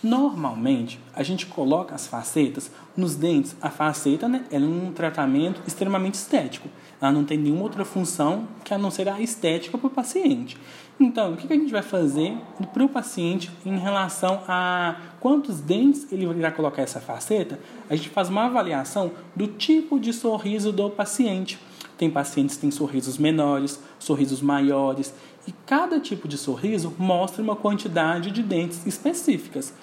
Normalmente, 0.04 1.00
a 1.16 1.24
gente 1.24 1.46
coloca 1.46 1.96
as 1.96 2.08
facetas 2.08 2.70
nos 2.96 3.16
dentes. 3.16 3.56
A 3.62 3.70
faceta 3.70 4.28
né, 4.28 4.44
é 4.52 4.60
um 4.60 4.92
tratamento 4.92 5.62
extremamente 5.66 6.16
estético. 6.16 6.68
Ela 7.04 7.12
não 7.12 7.26
tem 7.26 7.38
nenhuma 7.38 7.64
outra 7.64 7.84
função 7.84 8.48
que 8.64 8.74
a 8.74 8.78
não 8.78 8.90
ser 8.90 9.10
a 9.10 9.20
estética 9.20 9.78
para 9.78 9.88
o 9.88 9.90
paciente. 9.90 10.58
Então, 10.98 11.34
o 11.34 11.36
que 11.36 11.52
a 11.52 11.56
gente 11.58 11.70
vai 11.70 11.82
fazer 11.82 12.34
para 12.72 12.82
o 12.82 12.88
paciente 12.88 13.52
em 13.66 13.78
relação 13.78 14.42
a 14.48 14.96
quantos 15.20 15.60
dentes 15.60 16.10
ele 16.14 16.26
irá 16.26 16.50
colocar 16.50 16.82
essa 16.82 17.02
faceta? 17.02 17.60
A 17.90 17.96
gente 17.98 18.08
faz 18.08 18.30
uma 18.30 18.46
avaliação 18.46 19.12
do 19.36 19.48
tipo 19.48 20.00
de 20.00 20.14
sorriso 20.14 20.72
do 20.72 20.90
paciente. 20.90 21.60
Tem 21.98 22.10
pacientes 22.10 22.56
que 22.56 22.62
têm 22.62 22.72
sorrisos 22.72 23.18
menores, 23.18 23.82
sorrisos 24.00 24.42
maiores, 24.42 25.14
e 25.46 25.52
cada 25.66 26.00
tipo 26.00 26.26
de 26.26 26.38
sorriso 26.38 26.94
mostra 26.98 27.44
uma 27.44 27.58
quantidade 27.58 28.32
de 28.32 28.42
dentes 28.42 28.88
específicas. 28.88 29.74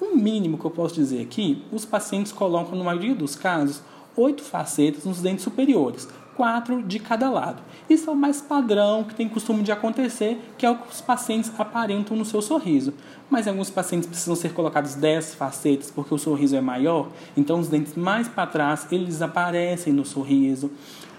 O 0.00 0.16
mínimo 0.16 0.56
que 0.56 0.64
eu 0.64 0.70
posso 0.70 0.94
dizer 0.94 1.20
aqui, 1.20 1.62
os 1.70 1.84
pacientes 1.84 2.32
colocam, 2.32 2.78
na 2.78 2.84
maioria 2.84 3.14
dos 3.14 3.36
casos, 3.36 3.82
oito 4.16 4.42
facetas 4.42 5.04
nos 5.04 5.20
dentes 5.20 5.44
superiores, 5.44 6.08
quatro 6.36 6.82
de 6.82 6.98
cada 6.98 7.30
lado. 7.30 7.62
Isso 7.88 8.08
é 8.08 8.12
o 8.12 8.16
mais 8.16 8.40
padrão 8.40 9.04
que 9.04 9.14
tem 9.14 9.28
costume 9.28 9.62
de 9.62 9.72
acontecer, 9.72 10.40
que 10.56 10.64
é 10.64 10.70
o 10.70 10.76
que 10.76 10.90
os 10.90 11.00
pacientes 11.00 11.52
aparentam 11.58 12.16
no 12.16 12.24
seu 12.24 12.40
sorriso. 12.40 12.94
Mas 13.28 13.46
alguns 13.46 13.70
pacientes 13.70 14.08
precisam 14.08 14.34
ser 14.34 14.52
colocados 14.52 14.94
10 14.94 15.34
facetas 15.34 15.90
porque 15.90 16.14
o 16.14 16.18
sorriso 16.18 16.56
é 16.56 16.60
maior, 16.60 17.08
então 17.36 17.58
os 17.58 17.68
dentes 17.68 17.94
mais 17.94 18.28
para 18.28 18.46
trás 18.46 18.86
eles 18.90 19.22
aparecem 19.22 19.92
no 19.92 20.04
sorriso. 20.04 20.70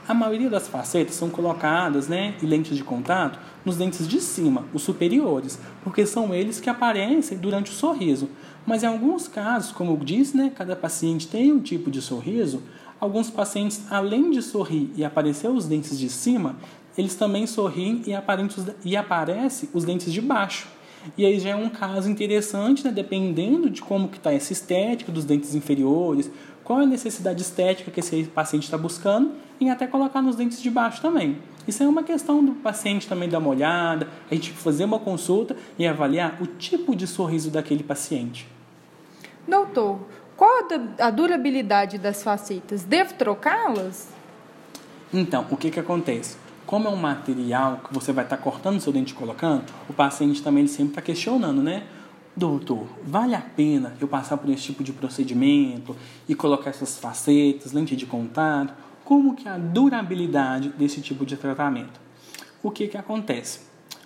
A 0.05 0.13
maioria 0.13 0.49
das 0.49 0.67
facetas 0.67 1.15
são 1.15 1.29
colocadas, 1.29 2.09
né, 2.09 2.35
e 2.41 2.45
lentes 2.45 2.75
de 2.75 2.83
contato, 2.83 3.39
nos 3.63 3.77
dentes 3.77 4.05
de 4.05 4.19
cima, 4.19 4.65
os 4.73 4.81
superiores, 4.81 5.57
porque 5.81 6.05
são 6.05 6.33
eles 6.33 6.59
que 6.59 6.69
aparecem 6.69 7.37
durante 7.37 7.71
o 7.71 7.73
sorriso. 7.73 8.27
Mas 8.65 8.83
em 8.83 8.87
alguns 8.87 9.27
casos, 9.27 9.71
como 9.71 9.97
disse, 9.97 10.35
né, 10.37 10.51
cada 10.55 10.75
paciente 10.75 11.27
tem 11.27 11.51
um 11.51 11.59
tipo 11.59 11.91
de 11.91 12.01
sorriso, 12.01 12.61
alguns 12.99 13.29
pacientes, 13.29 13.81
além 13.89 14.31
de 14.31 14.41
sorrir 14.41 14.91
e 14.95 15.03
aparecer 15.03 15.49
os 15.49 15.67
dentes 15.67 15.99
de 15.99 16.09
cima, 16.09 16.55
eles 16.97 17.15
também 17.15 17.45
sorriem 17.45 18.01
e, 18.05 18.89
e 18.89 18.95
aparecem 18.95 19.69
os 19.73 19.83
dentes 19.83 20.13
de 20.13 20.21
baixo. 20.21 20.67
E 21.17 21.25
aí 21.25 21.37
já 21.37 21.49
é 21.49 21.55
um 21.55 21.69
caso 21.69 22.09
interessante, 22.09 22.85
né, 22.85 22.91
dependendo 22.91 23.69
de 23.69 23.81
como 23.81 24.07
que 24.07 24.17
está 24.17 24.31
essa 24.31 24.53
estética 24.53 25.11
dos 25.11 25.25
dentes 25.25 25.53
inferiores, 25.53 26.31
qual 26.63 26.79
é 26.79 26.83
a 26.83 26.87
necessidade 26.87 27.41
estética 27.41 27.91
que 27.91 27.99
esse 27.99 28.23
paciente 28.23 28.63
está 28.63 28.77
buscando, 28.77 29.31
e 29.59 29.69
até 29.69 29.85
colocar 29.85 30.21
nos 30.21 30.35
dentes 30.35 30.61
de 30.61 30.69
baixo 30.69 31.01
também. 31.01 31.37
Isso 31.67 31.81
é 31.81 31.87
uma 31.87 32.03
questão 32.03 32.43
do 32.43 32.53
paciente 32.53 33.07
também 33.07 33.29
dar 33.29 33.39
uma 33.39 33.49
olhada, 33.49 34.07
a 34.29 34.33
gente 34.33 34.51
fazer 34.51 34.83
uma 34.83 34.99
consulta 34.99 35.55
e 35.77 35.87
avaliar 35.87 36.41
o 36.41 36.45
tipo 36.45 36.95
de 36.95 37.07
sorriso 37.07 37.49
daquele 37.49 37.83
paciente. 37.83 38.47
Doutor, 39.47 39.99
qual 40.35 40.67
a 40.99 41.09
durabilidade 41.09 41.97
das 41.97 42.23
facetas? 42.23 42.83
Devo 42.83 43.13
trocá-las? 43.13 44.09
Então, 45.13 45.45
o 45.51 45.57
que, 45.57 45.69
que 45.69 45.79
acontece? 45.79 46.37
Como 46.65 46.87
é 46.87 46.91
um 46.91 46.95
material 46.95 47.81
que 47.83 47.93
você 47.93 48.11
vai 48.11 48.23
estar 48.23 48.37
tá 48.37 48.43
cortando 48.43 48.79
seu 48.79 48.91
dente 48.91 49.13
e 49.13 49.15
colocando, 49.15 49.65
o 49.89 49.93
paciente 49.93 50.41
também 50.41 50.65
sempre 50.65 50.91
está 50.91 51.01
questionando, 51.01 51.61
né? 51.61 51.83
Doutor, 52.35 52.87
vale 53.05 53.35
a 53.35 53.41
pena 53.41 53.95
eu 54.01 54.07
passar 54.07 54.37
por 54.37 54.49
esse 54.49 54.63
tipo 54.63 54.83
de 54.83 54.91
procedimento 54.91 55.95
e 56.27 56.33
colocar 56.33 56.71
essas 56.71 56.97
facetas, 56.97 57.73
lente 57.73 57.95
de 57.95 58.07
contato? 58.07 58.73
Como 59.03 59.35
que 59.35 59.47
é 59.47 59.51
a 59.51 59.57
durabilidade 59.57 60.69
desse 60.69 61.01
tipo 61.01 61.25
de 61.25 61.35
tratamento? 61.35 61.99
O 62.61 62.71
que 62.71 62.87
que 62.87 62.97
acontece? 62.97 63.59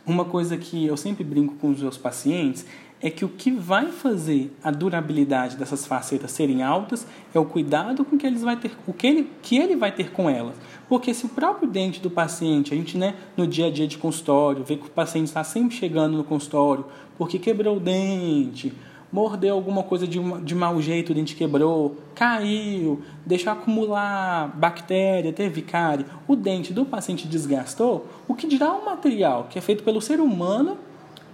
Uma 0.06 0.26
coisa 0.26 0.58
que 0.58 0.86
eu 0.86 0.98
sempre 0.98 1.24
brinco 1.24 1.56
com 1.56 1.70
os 1.70 1.82
meus 1.82 1.98
pacientes 1.98 2.66
é 3.00 3.12
que 3.12 3.24
o 3.24 3.30
que 3.30 3.52
vai 3.52 3.92
fazer 3.92 4.52
a 4.64 4.72
durabilidade 4.72 5.56
dessas 5.56 5.86
facetas 5.86 6.32
serem 6.32 6.64
altas 6.64 7.06
é 7.34 7.38
o 7.38 7.46
cuidado 7.46 8.04
com 8.04 8.18
que 8.18 8.26
eles 8.26 8.42
vai 8.42 8.58
ter, 8.58 8.72
o 8.88 8.94
que 8.94 9.06
ele, 9.06 9.30
que 9.44 9.58
ele 9.58 9.76
vai 9.76 9.92
ter 9.92 10.12
com 10.12 10.28
elas. 10.28 10.56
Porque 10.90 11.14
se 11.14 11.26
o 11.26 11.30
próprio 11.30 11.70
dente 11.70 12.00
do 12.00 12.10
paciente, 12.10 12.74
a 12.74 12.78
gente, 12.78 12.98
né, 12.98 13.14
no 13.36 13.46
dia 13.46 13.68
a 13.68 13.72
dia 13.72 13.88
de 13.88 14.00
consultório, 14.00 14.64
vê 14.64 14.78
que 14.78 14.88
o 14.88 14.90
paciente 14.90 15.28
está 15.28 15.44
sempre 15.44 15.76
chegando 15.76 16.18
no 16.18 16.24
consultório 16.24 16.86
porque 17.18 17.38
quebrou 17.38 17.78
o 17.78 17.80
dente, 17.80 18.74
mordeu 19.12 19.56
alguma 19.56 19.84
coisa 19.84 20.08
de, 20.08 20.20
de 20.42 20.56
mau 20.56 20.82
jeito, 20.82 21.12
o 21.12 21.16
dente 21.16 21.36
quebrou, 21.36 21.96
caiu, 22.14 23.02
deixou 23.26 23.54
acumular 23.54 24.48
bactéria, 24.56 25.32
teve 25.32 25.62
cárie, 25.62 26.06
o 26.28 26.36
dente 26.36 26.74
do 26.74 26.86
paciente 26.86 27.28
desgastou, 27.28 28.08
o 28.28 28.36
que 28.36 28.48
dirá 28.48 28.74
o 28.74 28.86
material 28.86 29.48
que 29.50 29.58
é 29.58 29.62
feito 29.62 29.84
pelo 29.84 30.02
ser 30.02 30.20
humano, 30.20 30.78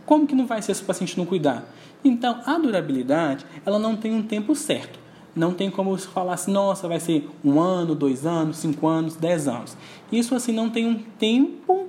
como 0.06 0.28
que 0.28 0.36
não 0.36 0.46
vai 0.46 0.62
ser 0.62 0.74
se 0.74 0.84
o 0.84 0.86
paciente 0.86 1.18
não 1.18 1.26
cuidar? 1.26 1.64
Então, 2.04 2.42
a 2.46 2.58
durabilidade, 2.58 3.46
ela 3.66 3.80
não 3.80 3.96
tem 3.96 4.14
um 4.14 4.22
tempo 4.22 4.56
certo. 4.56 5.00
Não 5.36 5.54
tem 5.54 5.72
como 5.72 5.98
você 5.98 6.08
falar 6.08 6.34
assim, 6.34 6.52
nossa, 6.52 6.88
vai 6.88 7.00
ser 7.00 7.28
um 7.44 7.60
ano, 7.60 7.96
dois 7.96 8.26
anos, 8.26 8.58
cinco 8.58 8.86
anos, 8.88 9.16
dez 9.16 9.48
anos. 9.48 9.76
Isso 10.12 10.36
assim 10.36 10.52
não 10.52 10.70
tem 10.70 10.86
um 10.86 11.00
tempo 11.18 11.83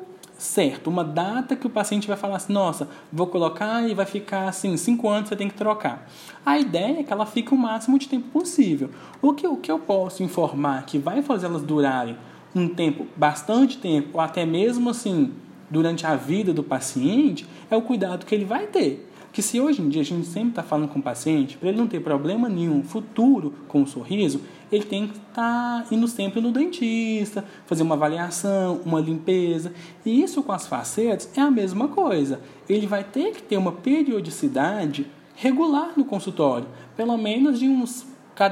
certo, 0.44 0.88
uma 0.88 1.02
data 1.02 1.56
que 1.56 1.66
o 1.66 1.70
paciente 1.70 2.06
vai 2.06 2.16
falar 2.16 2.36
assim, 2.36 2.52
nossa, 2.52 2.88
vou 3.12 3.26
colocar 3.26 3.88
e 3.88 3.94
vai 3.94 4.04
ficar 4.04 4.48
assim, 4.48 4.76
cinco 4.76 5.08
anos 5.08 5.28
você 5.28 5.36
tem 5.36 5.48
que 5.48 5.54
trocar. 5.54 6.08
A 6.44 6.58
ideia 6.58 7.00
é 7.00 7.02
que 7.02 7.12
ela 7.12 7.26
fique 7.26 7.54
o 7.54 7.56
máximo 7.56 7.98
de 7.98 8.08
tempo 8.08 8.28
possível. 8.28 8.90
O 9.22 9.32
que, 9.32 9.46
o 9.46 9.56
que 9.56 9.72
eu 9.72 9.78
posso 9.78 10.22
informar 10.22 10.84
que 10.84 10.98
vai 10.98 11.22
fazer 11.22 11.46
elas 11.46 11.62
durarem 11.62 12.16
um 12.54 12.68
tempo, 12.68 13.06
bastante 13.16 13.78
tempo, 13.78 14.10
ou 14.12 14.20
até 14.20 14.44
mesmo 14.44 14.90
assim, 14.90 15.32
durante 15.68 16.06
a 16.06 16.14
vida 16.14 16.52
do 16.52 16.62
paciente, 16.62 17.46
é 17.70 17.76
o 17.76 17.82
cuidado 17.82 18.26
que 18.26 18.34
ele 18.34 18.44
vai 18.44 18.66
ter. 18.66 19.10
Que 19.34 19.42
se 19.42 19.60
hoje 19.60 19.82
em 19.82 19.88
dia 19.88 20.00
a 20.00 20.04
gente 20.04 20.28
sempre 20.28 20.50
está 20.50 20.62
falando 20.62 20.88
com 20.88 21.00
o 21.00 21.02
paciente, 21.02 21.56
para 21.56 21.68
ele 21.68 21.76
não 21.76 21.88
ter 21.88 21.98
problema 21.98 22.48
nenhum 22.48 22.84
futuro 22.84 23.52
com 23.66 23.82
o 23.82 23.86
sorriso, 23.86 24.40
ele 24.70 24.84
tem 24.84 25.08
que 25.08 25.16
estar 25.16 25.82
tá 25.82 25.86
indo 25.90 26.06
sempre 26.06 26.40
no 26.40 26.52
dentista, 26.52 27.44
fazer 27.66 27.82
uma 27.82 27.96
avaliação, 27.96 28.80
uma 28.86 29.00
limpeza. 29.00 29.72
E 30.06 30.22
isso 30.22 30.40
com 30.40 30.52
as 30.52 30.68
facetas 30.68 31.28
é 31.36 31.40
a 31.40 31.50
mesma 31.50 31.88
coisa. 31.88 32.40
Ele 32.68 32.86
vai 32.86 33.02
ter 33.02 33.32
que 33.32 33.42
ter 33.42 33.56
uma 33.56 33.72
periodicidade 33.72 35.04
regular 35.34 35.94
no 35.96 36.04
consultório, 36.04 36.68
pelo 36.96 37.18
menos 37.18 37.58
de 37.58 37.68
uns 37.68 38.06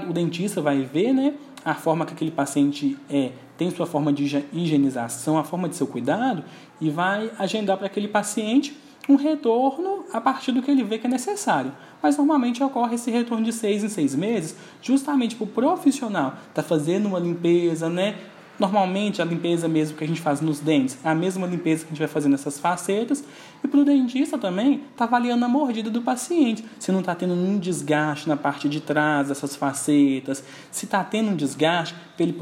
o 0.09 0.13
dentista 0.13 0.61
vai 0.61 0.83
ver, 0.83 1.13
né, 1.13 1.35
a 1.65 1.75
forma 1.75 2.07
que 2.07 2.13
aquele 2.13 2.31
paciente 2.31 2.97
é, 3.11 3.33
tem 3.57 3.71
sua 3.71 3.87
forma 3.87 4.13
de 4.13 4.45
higienização, 4.53 5.39
a 5.39 5.45
forma 5.45 5.69
de 5.69 5.77
seu 5.77 5.87
cuidado 5.87 6.45
e 6.81 6.91
vai 6.91 7.31
agendar 7.39 7.77
para 7.77 7.87
aquele 7.87 8.09
paciente 8.09 8.77
um 9.09 9.17
retorno 9.17 10.05
a 10.13 10.21
partir 10.21 10.53
do 10.53 10.63
que 10.63 10.71
ele 10.71 10.85
vê 10.85 10.99
que 10.99 11.07
é 11.07 11.11
necessário. 11.11 11.73
Mas 12.03 12.17
normalmente 12.17 12.63
ocorre 12.63 12.95
esse 12.95 13.11
retorno 13.11 13.45
de 13.45 13.53
seis 13.53 13.83
em 13.83 13.89
seis 13.89 14.15
meses, 14.15 14.57
justamente 14.81 15.35
para 15.37 15.45
o 15.45 15.49
profissional 15.49 16.35
estar 16.49 16.63
tá 16.63 16.63
fazendo 16.63 17.07
uma 17.07 17.19
limpeza, 17.19 17.89
né? 17.89 18.17
Normalmente 18.63 19.21
a 19.21 19.25
limpeza 19.25 19.67
mesmo 19.67 19.99
que 19.99 20.05
a 20.05 20.07
gente 20.07 20.21
faz 20.21 20.41
nos 20.41 20.61
dentes 20.61 20.97
é 21.05 21.09
a 21.09 21.17
mesma 21.17 21.49
limpeza 21.49 21.85
que 21.85 21.89
a 21.89 21.91
gente 21.91 21.99
vai 21.99 22.07
fazer 22.07 22.29
nessas 22.29 22.61
facetas. 22.61 23.25
E 23.63 23.67
para 23.67 23.81
o 23.81 23.85
dentista 23.85 24.39
também 24.39 24.85
está 24.93 25.03
avaliando 25.03 25.45
a 25.45 25.49
mordida 25.49 25.91
do 25.91 26.01
paciente. 26.01 26.65
Se 26.79 26.93
não 26.93 27.01
está 27.01 27.13
tendo 27.13 27.35
nenhum 27.35 27.59
desgaste 27.59 28.29
na 28.29 28.37
parte 28.37 28.69
de 28.69 28.81
trás 28.81 29.27
dessas 29.27 29.57
facetas, 29.57 30.45
se 30.71 30.85
está 30.85 31.03
tendo 31.03 31.31
um 31.31 31.35
desgaste, 31.35 31.97
para 32.17 32.25
ele 32.25 32.39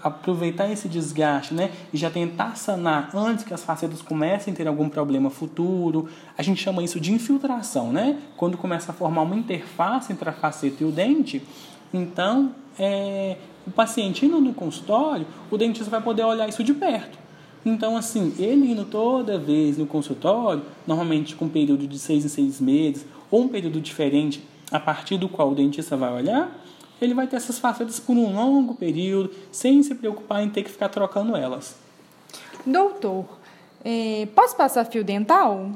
aproveitar 0.00 0.70
esse 0.70 0.88
desgaste 0.88 1.52
né, 1.52 1.72
e 1.92 1.96
já 1.96 2.10
tentar 2.10 2.56
sanar 2.56 3.10
antes 3.12 3.44
que 3.44 3.52
as 3.52 3.64
facetas 3.64 4.00
comecem 4.00 4.54
a 4.54 4.56
ter 4.56 4.68
algum 4.68 4.88
problema 4.88 5.30
futuro. 5.30 6.08
A 6.38 6.44
gente 6.44 6.62
chama 6.62 6.80
isso 6.84 7.00
de 7.00 7.12
infiltração, 7.12 7.92
né? 7.92 8.20
Quando 8.36 8.56
começa 8.56 8.92
a 8.92 8.94
formar 8.94 9.22
uma 9.22 9.34
interface 9.34 10.12
entre 10.12 10.28
a 10.28 10.32
faceta 10.32 10.84
e 10.84 10.86
o 10.86 10.92
dente, 10.92 11.42
então 11.92 12.54
é, 12.78 13.36
o 13.66 13.70
paciente 13.70 14.24
indo 14.24 14.40
no 14.40 14.54
consultório, 14.54 15.26
o 15.50 15.56
dentista 15.58 15.90
vai 15.90 16.00
poder 16.00 16.22
olhar 16.22 16.48
isso 16.48 16.62
de 16.62 16.72
perto. 16.72 17.18
Então, 17.64 17.96
assim, 17.96 18.32
ele 18.38 18.70
indo 18.70 18.84
toda 18.84 19.36
vez 19.38 19.76
no 19.76 19.86
consultório, 19.86 20.62
normalmente 20.86 21.34
com 21.34 21.46
um 21.46 21.48
período 21.48 21.86
de 21.86 21.98
seis 21.98 22.24
em 22.24 22.28
seis 22.28 22.60
meses, 22.60 23.04
ou 23.30 23.42
um 23.42 23.48
período 23.48 23.80
diferente, 23.80 24.42
a 24.70 24.78
partir 24.78 25.18
do 25.18 25.28
qual 25.28 25.50
o 25.50 25.54
dentista 25.54 25.96
vai 25.96 26.12
olhar, 26.12 26.50
ele 27.00 27.12
vai 27.12 27.26
ter 27.26 27.36
essas 27.36 27.58
facetas 27.58 27.98
por 27.98 28.16
um 28.16 28.34
longo 28.34 28.74
período, 28.74 29.30
sem 29.50 29.82
se 29.82 29.94
preocupar 29.94 30.42
em 30.42 30.48
ter 30.48 30.62
que 30.62 30.70
ficar 30.70 30.88
trocando 30.88 31.36
elas. 31.36 31.76
Doutor, 32.64 33.26
é, 33.84 34.26
posso 34.34 34.56
passar 34.56 34.84
fio 34.84 35.04
dental? 35.04 35.70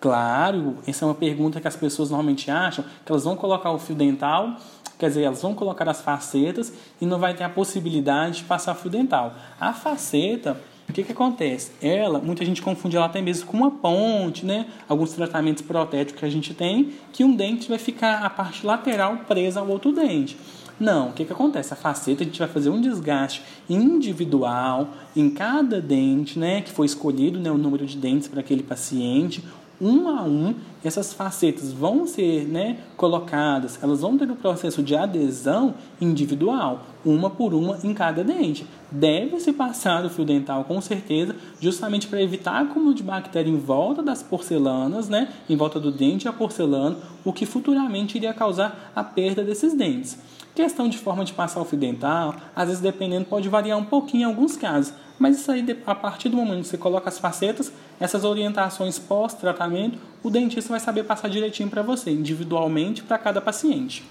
Claro, 0.00 0.76
essa 0.86 1.04
é 1.04 1.08
uma 1.08 1.14
pergunta 1.14 1.60
que 1.60 1.68
as 1.68 1.76
pessoas 1.76 2.10
normalmente 2.10 2.50
acham, 2.50 2.84
que 3.04 3.10
elas 3.10 3.24
vão 3.24 3.36
colocar 3.36 3.70
o 3.70 3.78
fio 3.78 3.94
dental 3.94 4.56
Quer 4.98 5.08
dizer, 5.08 5.22
elas 5.22 5.42
vão 5.42 5.54
colocar 5.54 5.88
as 5.88 6.00
facetas 6.00 6.72
e 7.00 7.06
não 7.06 7.18
vai 7.18 7.34
ter 7.34 7.44
a 7.44 7.48
possibilidade 7.48 8.38
de 8.38 8.44
passar 8.44 8.74
fio 8.74 8.90
dental. 8.90 9.34
A 9.60 9.72
faceta, 9.72 10.60
o 10.88 10.92
que, 10.92 11.02
que 11.02 11.12
acontece? 11.12 11.72
Ela, 11.82 12.18
muita 12.18 12.44
gente 12.44 12.62
confunde 12.62 12.96
ela 12.96 13.06
até 13.06 13.20
mesmo 13.20 13.46
com 13.46 13.56
uma 13.56 13.70
ponte, 13.70 14.46
né? 14.46 14.66
Alguns 14.88 15.12
tratamentos 15.12 15.62
protéticos 15.62 16.20
que 16.20 16.26
a 16.26 16.30
gente 16.30 16.54
tem, 16.54 16.92
que 17.12 17.24
um 17.24 17.34
dente 17.34 17.68
vai 17.68 17.78
ficar 17.78 18.22
a 18.24 18.30
parte 18.30 18.64
lateral 18.64 19.16
presa 19.26 19.60
ao 19.60 19.68
outro 19.68 19.92
dente. 19.92 20.36
Não, 20.78 21.10
o 21.10 21.12
que, 21.12 21.24
que 21.24 21.32
acontece? 21.32 21.72
A 21.72 21.76
faceta 21.76 22.22
a 22.22 22.26
gente 22.26 22.38
vai 22.38 22.48
fazer 22.48 22.68
um 22.68 22.80
desgaste 22.80 23.42
individual 23.68 24.88
em 25.14 25.30
cada 25.30 25.80
dente, 25.80 26.38
né? 26.38 26.62
Que 26.62 26.70
foi 26.70 26.86
escolhido, 26.86 27.38
né? 27.38 27.50
O 27.50 27.58
número 27.58 27.86
de 27.86 27.96
dentes 27.96 28.26
para 28.26 28.40
aquele 28.40 28.62
paciente, 28.62 29.42
um 29.80 30.08
a 30.08 30.22
um, 30.22 30.54
essas 30.84 31.12
facetas 31.12 31.72
vão 31.72 32.06
ser 32.06 32.46
né, 32.46 32.78
colocadas, 32.96 33.78
elas 33.82 34.00
vão 34.00 34.16
ter 34.16 34.28
o 34.28 34.34
um 34.34 34.36
processo 34.36 34.82
de 34.82 34.94
adesão 34.94 35.74
individual, 36.00 36.84
uma 37.04 37.28
por 37.28 37.54
uma 37.54 37.78
em 37.82 37.92
cada 37.92 38.22
dente. 38.22 38.66
Deve-se 38.90 39.52
passar 39.52 40.04
o 40.04 40.10
fio 40.10 40.24
dental 40.24 40.64
com 40.64 40.80
certeza, 40.80 41.34
justamente 41.60 42.06
para 42.06 42.22
evitar 42.22 42.62
acúmulo 42.62 42.94
de 42.94 43.02
bactéria 43.02 43.50
em 43.50 43.58
volta 43.58 44.02
das 44.02 44.22
porcelanas, 44.22 45.08
né, 45.08 45.32
em 45.48 45.56
volta 45.56 45.80
do 45.80 45.90
dente 45.90 46.26
e 46.26 46.28
a 46.28 46.32
porcelana, 46.32 46.96
o 47.24 47.32
que 47.32 47.46
futuramente 47.46 48.16
iria 48.16 48.32
causar 48.32 48.92
a 48.94 49.02
perda 49.02 49.42
desses 49.42 49.74
dentes. 49.74 50.18
Questão 50.54 50.88
de 50.88 50.98
forma 50.98 51.24
de 51.24 51.32
passar 51.32 51.60
o 51.60 51.64
fio 51.64 51.76
dental, 51.76 52.36
às 52.54 52.68
vezes 52.68 52.80
dependendo 52.80 53.24
pode 53.24 53.48
variar 53.48 53.76
um 53.76 53.84
pouquinho 53.84 54.22
em 54.22 54.26
alguns 54.26 54.56
casos, 54.56 54.94
mas 55.18 55.38
isso 55.38 55.50
aí 55.50 55.64
a 55.86 55.94
partir 55.94 56.28
do 56.28 56.36
momento 56.36 56.62
que 56.62 56.68
você 56.68 56.78
coloca 56.78 57.08
as 57.08 57.18
facetas, 57.18 57.72
essas 58.00 58.24
orientações 58.24 58.98
pós-tratamento, 58.98 59.98
o 60.22 60.30
dentista 60.30 60.70
vai 60.70 60.80
saber 60.80 61.04
passar 61.04 61.28
direitinho 61.28 61.68
para 61.68 61.82
você, 61.82 62.10
individualmente 62.10 63.02
para 63.02 63.16
cada 63.18 63.40
paciente. 63.40 64.04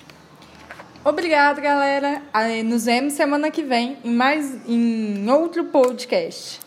Obrigada, 1.06 1.60
galera. 1.60 2.22
Nos 2.64 2.86
vemos 2.86 3.14
semana 3.14 3.52
que 3.52 3.62
vem 3.62 3.98
em 4.06 4.14
mais 4.14 4.66
em 4.66 5.30
outro 5.30 5.66
podcast. 5.66 6.63